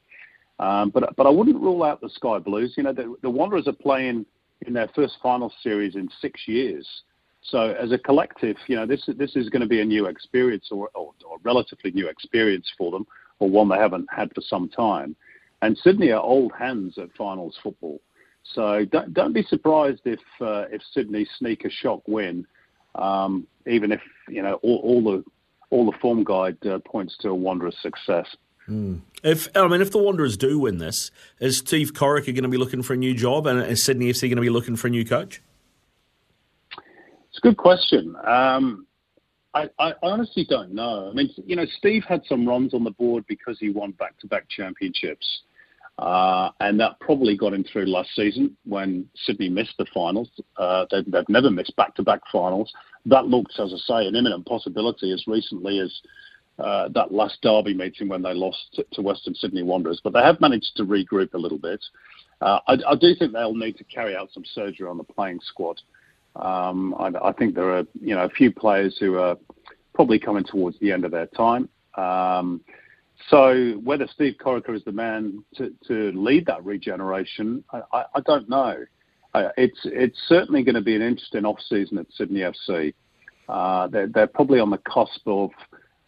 Um, 0.59 0.89
but 0.89 1.15
but 1.15 1.25
I 1.25 1.29
wouldn't 1.29 1.61
rule 1.61 1.83
out 1.83 2.01
the 2.01 2.09
Sky 2.09 2.37
Blues. 2.37 2.73
You 2.77 2.83
know, 2.83 2.93
the, 2.93 3.15
the 3.21 3.29
Wanderers 3.29 3.67
are 3.67 3.73
playing 3.73 4.25
in 4.67 4.73
their 4.73 4.89
first 4.93 5.17
final 5.23 5.51
series 5.63 5.95
in 5.95 6.09
six 6.21 6.47
years. 6.47 6.87
So 7.41 7.71
as 7.71 7.91
a 7.91 7.97
collective, 7.97 8.57
you 8.67 8.75
know, 8.75 8.85
this 8.85 9.03
this 9.17 9.35
is 9.35 9.49
going 9.49 9.61
to 9.61 9.67
be 9.67 9.81
a 9.81 9.85
new 9.85 10.05
experience 10.07 10.67
or, 10.71 10.89
or, 10.93 11.13
or 11.25 11.37
relatively 11.43 11.91
new 11.91 12.07
experience 12.07 12.71
for 12.77 12.91
them, 12.91 13.07
or 13.39 13.49
one 13.49 13.69
they 13.69 13.77
haven't 13.77 14.07
had 14.11 14.33
for 14.35 14.41
some 14.41 14.69
time. 14.69 15.15
And 15.61 15.77
Sydney 15.77 16.11
are 16.11 16.21
old 16.21 16.51
hands 16.57 16.97
at 16.97 17.09
finals 17.17 17.57
football. 17.61 18.01
So 18.43 18.85
don't, 18.85 19.13
don't 19.13 19.33
be 19.33 19.43
surprised 19.43 20.01
if 20.05 20.19
uh, 20.41 20.65
if 20.71 20.81
Sydney 20.93 21.27
sneak 21.37 21.65
a 21.65 21.69
shock 21.69 22.01
win, 22.07 22.45
um, 22.95 23.47
even 23.67 23.91
if 23.91 24.01
you 24.27 24.41
know 24.41 24.55
all, 24.55 24.77
all 24.77 25.03
the 25.03 25.23
all 25.69 25.85
the 25.85 25.97
form 25.99 26.23
guide 26.23 26.57
uh, 26.65 26.79
points 26.79 27.17
to 27.19 27.29
a 27.29 27.35
Wanderers 27.35 27.77
success. 27.81 28.27
Mm. 28.67 29.01
If 29.23 29.47
I 29.55 29.67
mean, 29.67 29.81
if 29.81 29.91
the 29.91 29.97
Wanderers 29.97 30.37
do 30.37 30.59
win 30.59 30.77
this, 30.77 31.11
is 31.39 31.57
Steve 31.57 31.93
Corica 31.93 32.27
going 32.27 32.43
to 32.43 32.49
be 32.49 32.57
looking 32.57 32.83
for 32.83 32.93
a 32.93 32.97
new 32.97 33.13
job, 33.13 33.47
and 33.47 33.61
is 33.61 33.83
Sydney 33.83 34.11
FC 34.11 34.21
going 34.21 34.35
to 34.35 34.41
be 34.41 34.49
looking 34.49 34.75
for 34.75 34.87
a 34.87 34.91
new 34.91 35.05
coach? 35.05 35.41
A 37.39 37.41
good 37.41 37.57
question. 37.57 38.15
Um, 38.25 38.85
I, 39.53 39.69
I, 39.79 39.93
honestly 40.03 40.45
don't 40.49 40.73
know. 40.73 41.09
I 41.09 41.13
mean, 41.13 41.29
you 41.45 41.55
know, 41.55 41.65
Steve 41.77 42.03
had 42.07 42.21
some 42.27 42.45
runs 42.45 42.73
on 42.73 42.83
the 42.83 42.91
board 42.91 43.23
because 43.27 43.57
he 43.59 43.69
won 43.69 43.91
back-to-back 43.91 44.49
championships, 44.49 45.25
uh, 45.97 46.49
and 46.59 46.77
that 46.81 46.99
probably 46.99 47.37
got 47.37 47.53
him 47.53 47.63
through 47.63 47.85
last 47.85 48.09
season 48.13 48.57
when 48.65 49.07
Sydney 49.25 49.47
missed 49.47 49.75
the 49.77 49.85
finals. 49.93 50.29
Uh, 50.57 50.85
they've, 50.91 51.09
they've 51.09 51.29
never 51.29 51.49
missed 51.49 51.75
back-to-back 51.77 52.19
finals. 52.31 52.71
That 53.05 53.25
looked, 53.27 53.57
as 53.57 53.73
I 53.73 53.77
say, 53.77 54.07
an 54.07 54.15
imminent 54.15 54.45
possibility 54.45 55.13
as 55.13 55.23
recently 55.25 55.79
as 55.79 55.93
uh, 56.59 56.89
that 56.89 57.13
last 57.13 57.41
derby 57.41 57.73
meeting 57.73 58.09
when 58.09 58.21
they 58.21 58.33
lost 58.33 58.59
to, 58.73 58.85
to, 58.91 59.01
Western 59.01 59.33
Sydney 59.33 59.63
Wanderers. 59.63 60.01
But 60.03 60.11
they 60.11 60.21
have 60.21 60.41
managed 60.41 60.75
to 60.75 60.83
regroup 60.83 61.33
a 61.33 61.37
little 61.37 61.57
bit. 61.57 61.83
Uh, 62.41 62.59
I, 62.67 62.73
I, 62.85 62.95
do 62.95 63.15
think 63.17 63.31
they'll 63.31 63.53
need 63.53 63.77
to 63.77 63.85
carry 63.85 64.13
out 64.13 64.29
some 64.33 64.43
surgery 64.53 64.87
on 64.87 64.97
the 64.97 65.03
playing 65.05 65.39
squad. 65.47 65.79
Um, 66.39 66.95
I, 66.97 67.11
I, 67.21 67.31
think 67.33 67.53
there 67.53 67.71
are 67.71 67.83
you 68.01 68.15
know 68.15 68.23
a 68.23 68.29
few 68.29 68.51
players 68.51 68.97
who 68.99 69.17
are 69.17 69.37
probably 69.93 70.19
coming 70.19 70.43
towards 70.43 70.79
the 70.79 70.91
end 70.91 71.03
of 71.03 71.11
their 71.11 71.25
time. 71.27 71.67
Um, 71.95 72.61
so 73.29 73.73
whether 73.83 74.07
Steve 74.07 74.35
Corica 74.39 74.73
is 74.73 74.83
the 74.85 74.93
man 74.93 75.43
to, 75.55 75.73
to 75.87 76.11
lead 76.13 76.45
that 76.45 76.63
regeneration, 76.63 77.63
I, 77.73 78.05
I 78.15 78.21
don't 78.25 78.47
know. 78.47 78.85
Uh, 79.33 79.49
it's 79.57 79.79
it's 79.83 80.17
certainly 80.27 80.63
going 80.63 80.75
to 80.75 80.81
be 80.81 80.95
an 80.95 81.01
interesting 81.01 81.45
off 81.45 81.59
season 81.67 81.97
at 81.97 82.07
Sydney 82.15 82.39
FC. 82.39 82.93
Uh, 83.47 83.87
they're, 83.87 84.07
they're 84.07 84.27
probably 84.27 84.59
on 84.59 84.69
the 84.69 84.79
cusp 84.79 85.27
of 85.27 85.51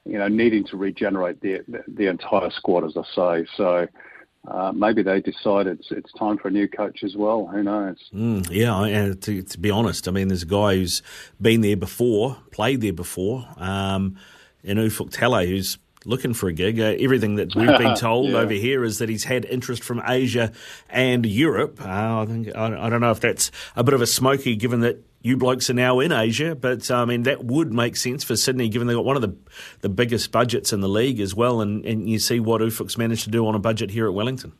you 0.05 0.17
know 0.17 0.27
needing 0.27 0.63
to 0.67 0.77
regenerate 0.77 1.39
the 1.41 1.59
the, 1.67 1.83
the 1.87 2.07
entire 2.07 2.49
squad, 2.51 2.85
as 2.85 2.95
I 2.97 3.03
say. 3.43 3.47
So 3.57 3.87
uh, 4.47 4.71
maybe 4.71 5.03
they 5.03 5.21
decide 5.21 5.67
it's 5.67 5.87
it's 5.91 6.11
time 6.13 6.37
for 6.37 6.47
a 6.47 6.51
new 6.51 6.67
coach 6.67 7.03
as 7.03 7.15
well. 7.15 7.45
Who 7.45 7.61
knows? 7.61 7.97
Mm, 8.13 8.49
yeah, 8.49 8.83
and 8.83 9.21
to, 9.21 9.43
to, 9.43 9.59
be 9.59 9.69
honest, 9.69 10.07
I 10.07 10.11
mean, 10.11 10.29
there's 10.29 10.43
a 10.43 10.47
guy 10.47 10.75
who's 10.75 11.03
been 11.39 11.61
there 11.61 11.77
before, 11.77 12.37
played 12.51 12.81
there 12.81 12.93
before, 12.93 13.47
um, 13.57 14.17
in 14.63 14.77
Ufuk 14.77 15.11
Talay, 15.11 15.47
who's 15.47 15.77
looking 16.05 16.33
for 16.33 16.49
a 16.49 16.53
gig. 16.53 16.79
Uh, 16.79 16.95
everything 16.99 17.35
that 17.35 17.55
we've 17.55 17.77
been 17.77 17.95
told 17.97 18.31
yeah. 18.31 18.37
over 18.37 18.53
here 18.53 18.83
is 18.83 18.97
that 18.97 19.09
he's 19.09 19.25
had 19.25 19.45
interest 19.45 19.83
from 19.83 20.01
Asia 20.07 20.51
and 20.89 21.23
Europe. 21.23 21.79
Uh, 21.79 22.21
I 22.21 22.25
think 22.25 22.55
I, 22.55 22.85
I, 22.85 22.89
don't 22.89 23.01
know 23.01 23.11
if 23.11 23.19
that's 23.19 23.51
a 23.75 23.83
bit 23.83 23.93
of 23.93 24.01
a 24.01 24.07
smoky, 24.07 24.55
given 24.55 24.79
that 24.79 25.03
you 25.21 25.37
blokes 25.37 25.69
are 25.69 25.73
now 25.73 25.99
in 25.99 26.11
Asia, 26.11 26.55
but 26.55 26.89
I 26.89 27.05
mean 27.05 27.23
that 27.23 27.43
would 27.43 27.73
make 27.73 27.95
sense 27.95 28.23
for 28.23 28.35
Sydney, 28.35 28.69
given 28.69 28.87
they've 28.87 28.97
got 28.97 29.05
one 29.05 29.15
of 29.15 29.21
the 29.21 29.35
the 29.81 29.89
biggest 29.89 30.31
budgets 30.31 30.73
in 30.73 30.81
the 30.81 30.89
league 30.89 31.19
as 31.19 31.35
well, 31.35 31.61
and, 31.61 31.85
and 31.85 32.09
you 32.09 32.19
see 32.19 32.39
what 32.39 32.61
Ufuk's 32.61 32.97
managed 32.97 33.23
to 33.25 33.29
do 33.29 33.45
on 33.47 33.55
a 33.55 33.59
budget 33.59 33.91
here 33.91 34.07
at 34.07 34.13
Wellington. 34.13 34.53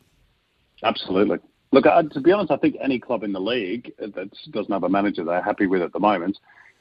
Absolutely. 0.82 1.38
Look, 1.72 1.86
uh, 1.86 2.02
to 2.02 2.20
be 2.20 2.32
honest, 2.32 2.50
I 2.50 2.56
think 2.56 2.76
any 2.80 2.98
club 2.98 3.22
in 3.22 3.32
the 3.32 3.40
league 3.40 3.92
that 3.98 4.30
doesn't 4.50 4.72
have 4.72 4.84
a 4.84 4.88
manager 4.88 5.24
they're 5.24 5.42
happy 5.42 5.66
with 5.66 5.80
at 5.80 5.92
the 5.92 6.00
moment 6.00 6.38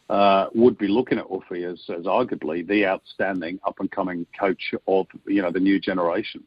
uh, 0.10 0.48
would 0.54 0.78
be 0.78 0.90
looking 0.90 1.18
at 1.18 1.26
Uffy 1.28 1.72
as, 1.72 1.80
as 1.90 2.06
arguably 2.06 2.68
the 2.68 2.86
outstanding 2.86 3.60
up 3.66 3.80
and 3.80 3.90
coming 3.90 4.28
coach 4.38 4.74
of 4.88 5.08
you 5.26 5.42
know 5.42 5.52
the 5.52 5.60
new 5.60 5.80
generation. 5.80 6.44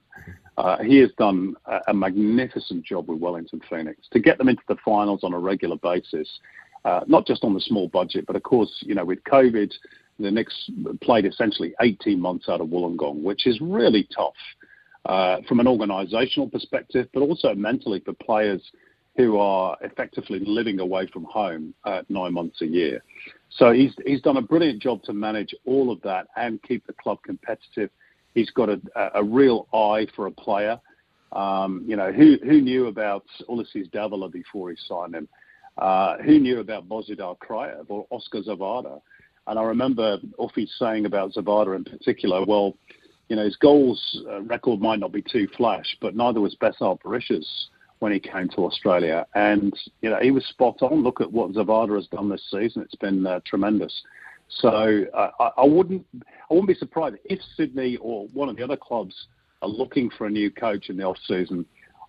Uh, 0.59 0.77
he 0.83 0.99
has 0.99 1.11
done 1.19 1.57
a, 1.65 1.81
a, 1.89 1.95
magnificent 1.95 2.85
job 2.85 3.09
with 3.09 3.19
Wellington 3.19 3.61
Phoenix 3.69 4.07
to 4.13 4.21
get 4.21 4.39
them 4.39 4.49
into 4.49 4.63
the 4.69 4.77
finals 4.85 5.25
on 5.25 5.33
a 5.33 5.39
regular 5.39 5.77
basis 5.77 6.29
not 7.07 7.27
just 7.27 7.45
on 7.45 7.55
the 7.55 7.61
small 7.61 7.89
budget, 7.89 8.27
but 8.27 8.37
of 8.37 8.43
course, 8.43 8.71
you 8.81 8.95
know, 8.95 9.05
with 9.05 9.23
COVID, 9.25 9.73
the 10.19 10.31
Nix 10.31 10.71
played 11.03 11.27
essentially 11.27 11.75
18 11.81 12.21
months 12.21 12.49
out 12.49 12.61
of 12.61 12.69
Wollongong, 12.69 13.23
which 13.23 13.47
is 13.47 13.61
really 13.61 14.09
tough 14.15 14.35
uh, 15.07 15.39
from 15.49 15.61
an 15.61 15.67
organisational 15.67 16.51
perspective, 16.51 17.09
but 17.13 17.21
also 17.21 17.55
mentally 17.55 18.01
for 18.01 18.13
players 18.15 18.63
who 19.17 19.39
are 19.39 19.77
effectively 19.83 20.41
living 20.41 20.81
away 20.81 21.07
from 21.13 21.25
home 21.25 21.73
uh, 21.85 22.03
nine 22.09 22.33
months 22.33 22.63
a 22.63 22.67
year. 22.67 23.03
So 23.51 23.73
he's 23.73 23.93
he's 24.05 24.21
done 24.23 24.39
a 24.39 24.43
brilliant 24.43 24.83
job 24.83 25.03
to 25.05 25.13
manage 25.13 25.55
all 25.65 25.93
of 25.93 26.01
that 26.03 26.27
and 26.37 26.61
keep 26.63 26.87
the 26.87 26.93
club 26.95 27.19
competitive. 27.25 27.91
He's 28.35 28.51
got 28.51 28.69
a, 28.69 28.81
a 29.15 29.23
real 29.23 29.69
eye 29.73 30.09
for 30.17 30.27
a 30.27 30.31
player. 30.31 30.81
Um, 31.33 31.85
you 31.87 31.97
know, 31.97 32.13
who 32.13 32.39
who 32.43 32.61
knew 32.61 32.87
about 32.87 33.25
Ulises 33.49 33.91
Davila 33.93 34.29
before 34.29 34.71
he 34.71 34.77
signed 34.89 35.15
him? 35.15 35.29
Uh, 35.79 36.19
who 36.19 36.39
knew 36.39 36.61
about 36.61 36.89
Bozidar 36.89 37.37
Kraev 37.39 37.87
or 37.89 38.07
Oskar 38.11 38.43
Zawada? 38.43 39.01
And 39.47 39.59
I 39.59 39.63
remember 39.63 40.19
Uffy 40.39 40.69
saying 40.79 41.07
about 41.07 41.33
Zawada 41.33 41.77
in 41.77 41.85
particular, 41.85 42.45
well, 42.45 42.75
you 43.29 43.37
know, 43.37 43.45
his 43.45 43.57
goals 43.57 44.23
uh, 44.31 44.43
record 44.43 44.81
might 44.81 45.01
not 45.01 45.13
be 45.13 45.23
too 45.23 45.49
flash, 45.57 45.97
but 46.01 46.15
neither 46.15 46.41
was 46.41 46.57
Besart 46.57 47.01
Berisha's 47.03 47.69
when 47.99 48.13
he 48.13 48.21
came 48.21 48.49
to 48.51 48.65
Australia. 48.65 49.27
And, 49.35 49.75
you 50.03 50.11
know, 50.11 50.19
he 50.21 50.31
was 50.31 50.45
spot 50.47 50.83
on. 50.83 51.03
Look 51.03 51.21
at 51.21 51.33
what 51.33 51.53
Zawada 51.53 51.97
has 51.97 52.07
done 52.09 52.29
this 52.29 52.45
season. 52.51 52.83
It's 52.83 52.95
been 52.97 53.27
uh, 53.27 53.41
tremendous. 53.47 53.93
So 54.49 55.05
uh, 55.15 55.31
I, 55.41 55.51
I, 55.63 55.65
wouldn't 55.65 56.05
I 56.23 56.55
wouldn't 56.55 56.69
be 56.69 56.75
surprised 56.75 57.17
if 57.25 57.41
Sydney 57.57 57.97
or 57.97 58.29
one 58.29 58.49
of 58.49 58.57
the 58.57 58.63
other 58.63 58.77
clubs 58.77 59.15
are 59.63 59.69
looking 59.69 60.11
for 60.11 60.27
a 60.27 60.31
new 60.31 60.51
coach 60.51 60.91
in 60.91 60.97
the 60.99 61.05
off 61.05 61.17
season. 61.27 61.65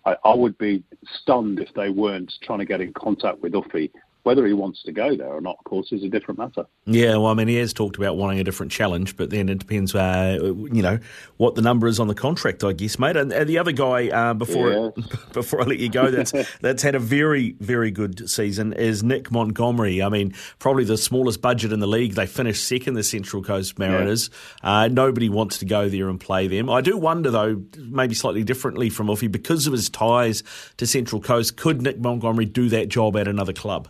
I, 0.06 0.16
I 0.24 0.34
would 0.34 0.56
be 0.56 0.82
stunned 1.20 1.58
if 1.58 1.74
they 1.74 1.90
weren't 1.90 2.32
trying 2.42 2.60
to 2.60 2.64
get 2.64 2.80
in 2.80 2.92
contact 2.94 3.40
with 3.40 3.52
Uffy 3.52 3.90
whether 4.26 4.44
he 4.44 4.52
wants 4.52 4.82
to 4.82 4.90
go 4.90 5.16
there 5.16 5.28
or 5.28 5.40
not, 5.40 5.54
of 5.60 5.64
course, 5.64 5.92
is 5.92 6.02
a 6.02 6.08
different 6.08 6.36
matter. 6.36 6.66
Yeah, 6.84 7.12
well, 7.12 7.26
I 7.26 7.34
mean, 7.34 7.46
he 7.46 7.54
has 7.58 7.72
talked 7.72 7.96
about 7.96 8.16
wanting 8.16 8.40
a 8.40 8.44
different 8.44 8.72
challenge, 8.72 9.16
but 9.16 9.30
then 9.30 9.48
it 9.48 9.60
depends, 9.60 9.94
uh, 9.94 10.36
you 10.42 10.82
know, 10.82 10.98
what 11.36 11.54
the 11.54 11.62
number 11.62 11.86
is 11.86 12.00
on 12.00 12.08
the 12.08 12.14
contract, 12.14 12.64
I 12.64 12.72
guess, 12.72 12.98
mate. 12.98 13.16
And, 13.16 13.32
and 13.32 13.48
the 13.48 13.58
other 13.58 13.70
guy, 13.70 14.08
uh, 14.08 14.34
before 14.34 14.92
yes. 14.96 15.06
before 15.32 15.60
I 15.62 15.64
let 15.66 15.78
you 15.78 15.88
go, 15.88 16.10
that's 16.10 16.32
that's 16.60 16.82
had 16.82 16.96
a 16.96 16.98
very 16.98 17.54
very 17.60 17.92
good 17.92 18.28
season 18.28 18.72
is 18.72 19.04
Nick 19.04 19.30
Montgomery. 19.30 20.02
I 20.02 20.08
mean, 20.08 20.34
probably 20.58 20.82
the 20.82 20.98
smallest 20.98 21.40
budget 21.40 21.72
in 21.72 21.78
the 21.78 21.86
league. 21.86 22.14
They 22.14 22.26
finished 22.26 22.66
second, 22.66 22.94
the 22.94 23.04
Central 23.04 23.44
Coast 23.44 23.78
Mariners. 23.78 24.28
Yeah. 24.64 24.80
Uh, 24.80 24.88
nobody 24.88 25.28
wants 25.28 25.58
to 25.58 25.64
go 25.64 25.88
there 25.88 26.08
and 26.08 26.18
play 26.18 26.48
them. 26.48 26.68
I 26.68 26.80
do 26.80 26.96
wonder, 26.96 27.30
though, 27.30 27.62
maybe 27.78 28.16
slightly 28.16 28.42
differently 28.42 28.90
from 28.90 29.06
Uffy, 29.06 29.30
because 29.30 29.68
of 29.68 29.72
his 29.72 29.88
ties 29.88 30.42
to 30.78 30.86
Central 30.88 31.20
Coast, 31.20 31.56
could 31.56 31.80
Nick 31.80 32.00
Montgomery 32.00 32.46
do 32.46 32.68
that 32.70 32.88
job 32.88 33.16
at 33.16 33.28
another 33.28 33.52
club? 33.52 33.86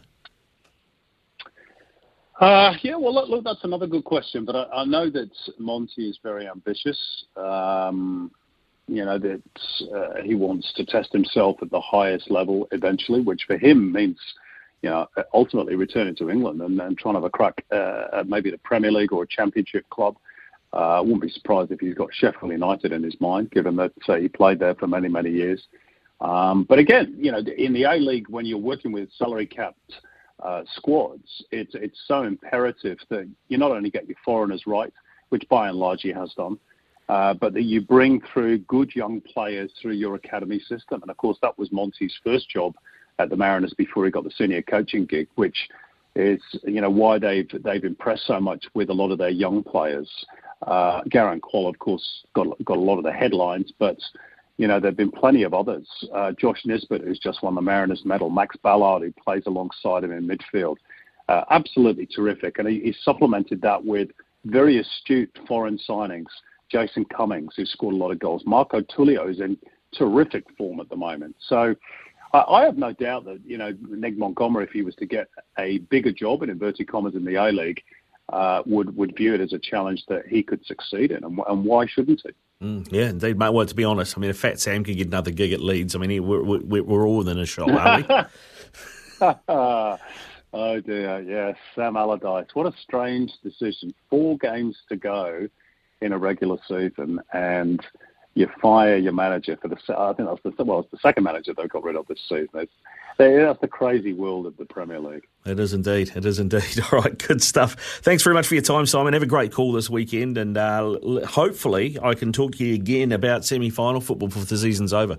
Uh, 2.41 2.75
yeah, 2.83 2.97
well, 2.97 3.15
look, 3.15 3.29
look, 3.29 3.45
that's 3.45 3.65
another 3.65 3.87
good 3.87 4.05
question. 4.05 4.45
But 4.45 4.57
I, 4.57 4.83
I 4.83 4.85
know 4.85 5.09
that 5.11 5.31
Monty 5.59 6.09
is 6.09 6.19
very 6.23 6.47
ambitious. 6.49 6.99
Um, 7.37 8.31
you 8.89 9.05
know 9.05 9.19
that 9.19 9.43
uh, 9.95 10.23
he 10.23 10.35
wants 10.35 10.73
to 10.77 10.85
test 10.85 11.13
himself 11.13 11.57
at 11.61 11.71
the 11.71 11.81
highest 11.81 12.31
level 12.31 12.69
eventually, 12.73 13.21
which 13.21 13.43
for 13.47 13.59
him 13.59 13.93
means, 13.93 14.19
you 14.83 14.91
know, 14.91 15.07
ultimately 15.35 15.75
returning 15.75 16.15
to 16.17 16.31
England 16.31 16.61
and, 16.61 16.81
and 16.81 16.97
trying 16.97 17.15
to 17.15 17.21
have 17.21 17.25
a 17.25 17.31
crack 17.31 17.65
uh, 17.73 18.19
at 18.19 18.29
maybe 18.29 18.51
the 18.51 18.59
Premier 18.59 18.93
League 18.93 19.13
or 19.13 19.25
a 19.25 19.29
Championship 19.29 19.89
club. 19.91 20.17
Uh, 20.73 20.99
I 20.99 21.01
wouldn't 21.01 21.23
be 21.23 21.31
surprised 21.31 21.73
if 21.73 21.81
he's 21.81 21.95
got 21.95 22.13
Sheffield 22.13 22.53
United 22.53 22.93
in 22.93 23.03
his 23.03 23.19
mind, 23.21 23.51
given 23.51 23.77
that 23.77 23.93
uh, 24.09 24.17
he 24.17 24.29
played 24.29 24.59
there 24.59 24.75
for 24.75 24.87
many, 24.87 25.09
many 25.09 25.31
years. 25.31 25.65
Um, 26.21 26.65
but 26.65 26.79
again, 26.79 27.15
you 27.19 27.33
know, 27.33 27.39
in 27.39 27.73
the 27.73 27.85
A 27.85 27.97
League, 27.97 28.29
when 28.29 28.47
you're 28.47 28.59
working 28.59 28.93
with 28.93 29.09
salary 29.19 29.47
capped 29.47 29.93
uh, 30.43 30.63
squads, 30.75 31.45
it's 31.51 31.75
it's 31.75 31.99
so 32.07 32.23
imperative 32.23 32.99
that 33.09 33.29
you 33.49 33.59
not 33.59 33.71
only 33.71 33.91
get 33.91 34.07
your 34.07 34.17
foreigners 34.25 34.65
right, 34.67 34.93
which 35.31 35.49
by 35.49 35.69
and 35.69 35.79
large 35.79 36.03
he 36.03 36.11
has 36.11 36.33
done, 36.35 36.59
uh, 37.09 37.35
but 37.35 37.55
that 37.55 37.63
you 37.63 37.81
bring 37.81 38.21
through 38.33 38.59
good 38.59 38.95
young 38.95 39.21
players 39.21 39.71
through 39.81 39.95
your 39.95 40.15
academy 40.15 40.59
system. 40.61 41.01
And 41.03 41.11
of 41.11 41.17
course, 41.17 41.39
that 41.43 41.59
was 41.59 41.73
Monty's 41.73 42.15
first 42.25 42.51
job 42.51 42.75
at 43.19 43.31
the 43.31 43.37
Mariners 43.37 43.75
before 43.75 44.05
he 44.05 44.11
got 44.11 44.25
the 44.25 44.31
senior 44.31 44.63
coaching 44.63 45.07
gig, 45.07 45.29
which 45.37 45.69
is 46.15 46.41
you 46.65 46.81
know 46.81 46.91
why 46.91 47.19
they've 47.19 47.49
they've 47.63 47.85
impressed 47.85 48.27
so 48.27 48.41
much 48.41 48.65
with 48.75 48.91
a 48.91 48.95
lot 48.95 49.11
of 49.11 49.19
their 49.19 49.31
young 49.31 49.63
players. 49.63 50.11
Uh, 50.63 51.03
Garang 51.05 51.41
Kuol, 51.41 51.69
of 51.69 51.79
course, 51.79 52.25
got 52.35 52.47
got 52.65 52.77
a 52.77 52.81
lot 52.81 52.99
of 52.99 53.05
the 53.05 53.13
headlines, 53.13 53.73
but 53.79 53.99
you 54.59 54.67
know, 54.67 54.81
there 54.81 54.91
have 54.91 54.97
been 54.97 55.11
plenty 55.11 55.43
of 55.43 55.53
others. 55.53 55.87
Uh, 56.15 56.33
Josh 56.33 56.63
Nisbet, 56.65 57.03
who's 57.03 57.19
just 57.19 57.43
won 57.43 57.55
the 57.55 57.61
Mariners 57.61 58.03
medal, 58.05 58.31
Max 58.31 58.57
Balard, 58.65 59.03
who 59.03 59.13
plays 59.13 59.43
alongside 59.47 60.05
him 60.05 60.13
in 60.13 60.27
midfield. 60.27 60.77
Uh, 61.29 61.45
absolutely 61.51 62.07
terrific. 62.07 62.59
And 62.59 62.69
he, 62.69 62.81
he, 62.81 62.95
supplemented 63.03 63.61
that 63.63 63.85
with 63.85 64.11
very 64.45 64.79
astute 64.79 65.37
foreign 65.47 65.79
signings. 65.89 66.27
Jason 66.71 67.05
Cummings, 67.05 67.55
who 67.57 67.67
scored 67.67 67.95
a 67.95 67.99
lot 67.99 68.11
of 68.11 68.19
goals. 68.19 68.43
Marco 68.47 68.81
Tulio 68.81 69.31
is 69.31 69.41
in 69.41 69.57
terrific 69.93 70.45
form 70.57 70.81
at 70.81 70.89
the 70.89 70.97
moment. 70.97 71.37
So 71.49 71.75
I, 72.33 72.39
I 72.39 72.65
have 72.65 72.77
no 72.77 72.93
doubt 72.93 73.25
that, 73.25 73.41
you 73.45 73.59
know, 73.59 73.73
Nick 73.89 74.17
Montgomery, 74.17 74.65
if 74.65 74.71
he 74.71 74.83
was 74.83 74.95
to 74.97 75.07
get 75.07 75.29
a 75.59 75.79
bigger 75.79 76.13
job 76.13 76.43
in 76.43 76.51
inverted 76.51 76.89
commas 76.89 77.15
in 77.15 77.25
the 77.25 77.37
A 77.37 77.51
League, 77.53 77.83
uh, 78.33 78.63
would, 78.67 78.97
would 78.97 79.17
view 79.17 79.35
it 79.35 79.41
as 79.41 79.53
a 79.53 79.59
challenge 79.59 80.03
that 80.09 80.27
he 80.27 80.43
could 80.43 80.65
succeed 80.65 81.13
in. 81.13 81.25
And, 81.25 81.39
and 81.49 81.65
why 81.65 81.87
shouldn't 81.87 82.23
he? 82.25 82.31
Mm, 82.63 82.91
yeah, 82.91 83.11
indeed, 83.11 83.39
mate. 83.39 83.51
Well, 83.51 83.67
to 83.67 83.75
be 83.75 83.85
honest, 83.85 84.17
I 84.17 84.21
mean, 84.21 84.31
if 84.31 84.39
Fat 84.39 84.59
Sam 84.59 84.83
could 84.83 84.97
get 84.97 85.09
another 85.09 85.31
gig 85.31 85.53
at 85.53 85.61
Leeds, 85.61 85.95
I 85.95 85.99
mean, 85.99 86.27
we're, 86.27 86.43
we're, 86.43 86.83
we're 86.83 87.07
all 87.07 87.19
within 87.19 87.39
a 87.39 87.47
shot, 87.47 87.71
aren't 87.71 88.09
we? 88.09 88.15
oh 89.49 90.81
dear, 90.81 91.21
yes, 91.21 91.57
Sam 91.75 91.97
Allardyce. 91.97 92.49
What 92.55 92.67
a 92.67 92.77
strange 92.83 93.33
decision. 93.43 93.95
Four 94.09 94.39
games 94.39 94.77
to 94.89 94.97
go 94.97 95.49
in 96.01 96.13
a 96.13 96.19
regular 96.19 96.57
season, 96.67 97.21
and 97.35 97.85
you 98.35 98.49
fire 98.63 98.97
your 98.97 99.13
manager 99.13 99.59
for 99.61 99.69
the. 99.69 99.77
I 99.97 100.15
think 100.15 100.29
that's 100.29 100.57
the 100.57 100.65
well, 100.65 100.81
it's 100.81 100.91
the 100.91 100.99
second 100.99 101.25
manager 101.25 101.53
they've 101.55 101.69
got 101.69 101.85
rid 101.85 101.97
of 101.97 102.07
this 102.07 102.21
season. 102.27 102.49
It's, 102.55 102.73
that's 103.19 103.61
the 103.61 103.69
crazy 103.69 104.15
world 104.15 104.47
of 104.47 104.57
the 104.57 104.65
Premier 104.65 105.01
League. 105.01 105.27
It 105.47 105.61
is 105.61 105.73
indeed. 105.73 106.13
It 106.15 106.25
is 106.25 106.39
indeed. 106.39 106.81
All 106.93 107.01
right, 107.01 107.17
good 107.17 107.43
stuff. 107.43 108.01
Thanks 108.03 108.23
very 108.23 108.35
much 108.35 108.47
for 108.47 108.55
your 108.55 108.63
time, 108.63 108.87
Simon. 108.87 109.13
Have 109.13 109.23
a 109.23 109.27
great 109.27 109.53
call 109.53 109.73
this 109.73 109.89
weekend, 109.89 110.37
and 110.39 110.57
uh, 110.57 110.99
hopefully 111.27 111.99
I 112.03 112.15
can 112.15 112.33
talk 112.33 112.57
to 112.57 112.65
you 112.65 112.75
again 112.75 113.13
about 113.13 113.45
semi-final 113.45 114.01
football 114.01 114.29
before 114.29 114.45
the 114.45 114.59
season's 114.59 114.93
over. 114.93 115.19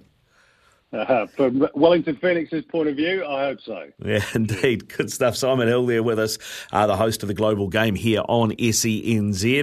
Uh, 0.94 1.28
from 1.36 1.68
Wellington 1.76 2.16
Phoenix's 2.16 2.64
point 2.64 2.88
of 2.88 2.96
view, 2.96 3.26
I 3.26 3.48
hope 3.48 3.60
so. 3.60 3.90
Yeah, 4.06 4.24
indeed. 4.34 4.88
Good 4.88 5.12
stuff. 5.12 5.36
Simon 5.36 5.68
Hill 5.68 5.86
there 5.86 6.02
with 6.02 6.18
us, 6.18 6.38
uh, 6.72 6.88
the 6.88 6.96
host 6.96 7.24
of 7.24 7.28
the 7.28 7.34
Global 7.34 7.68
Game 7.68 7.94
here 7.96 8.22
on 8.30 8.52
SENZ. 8.52 9.54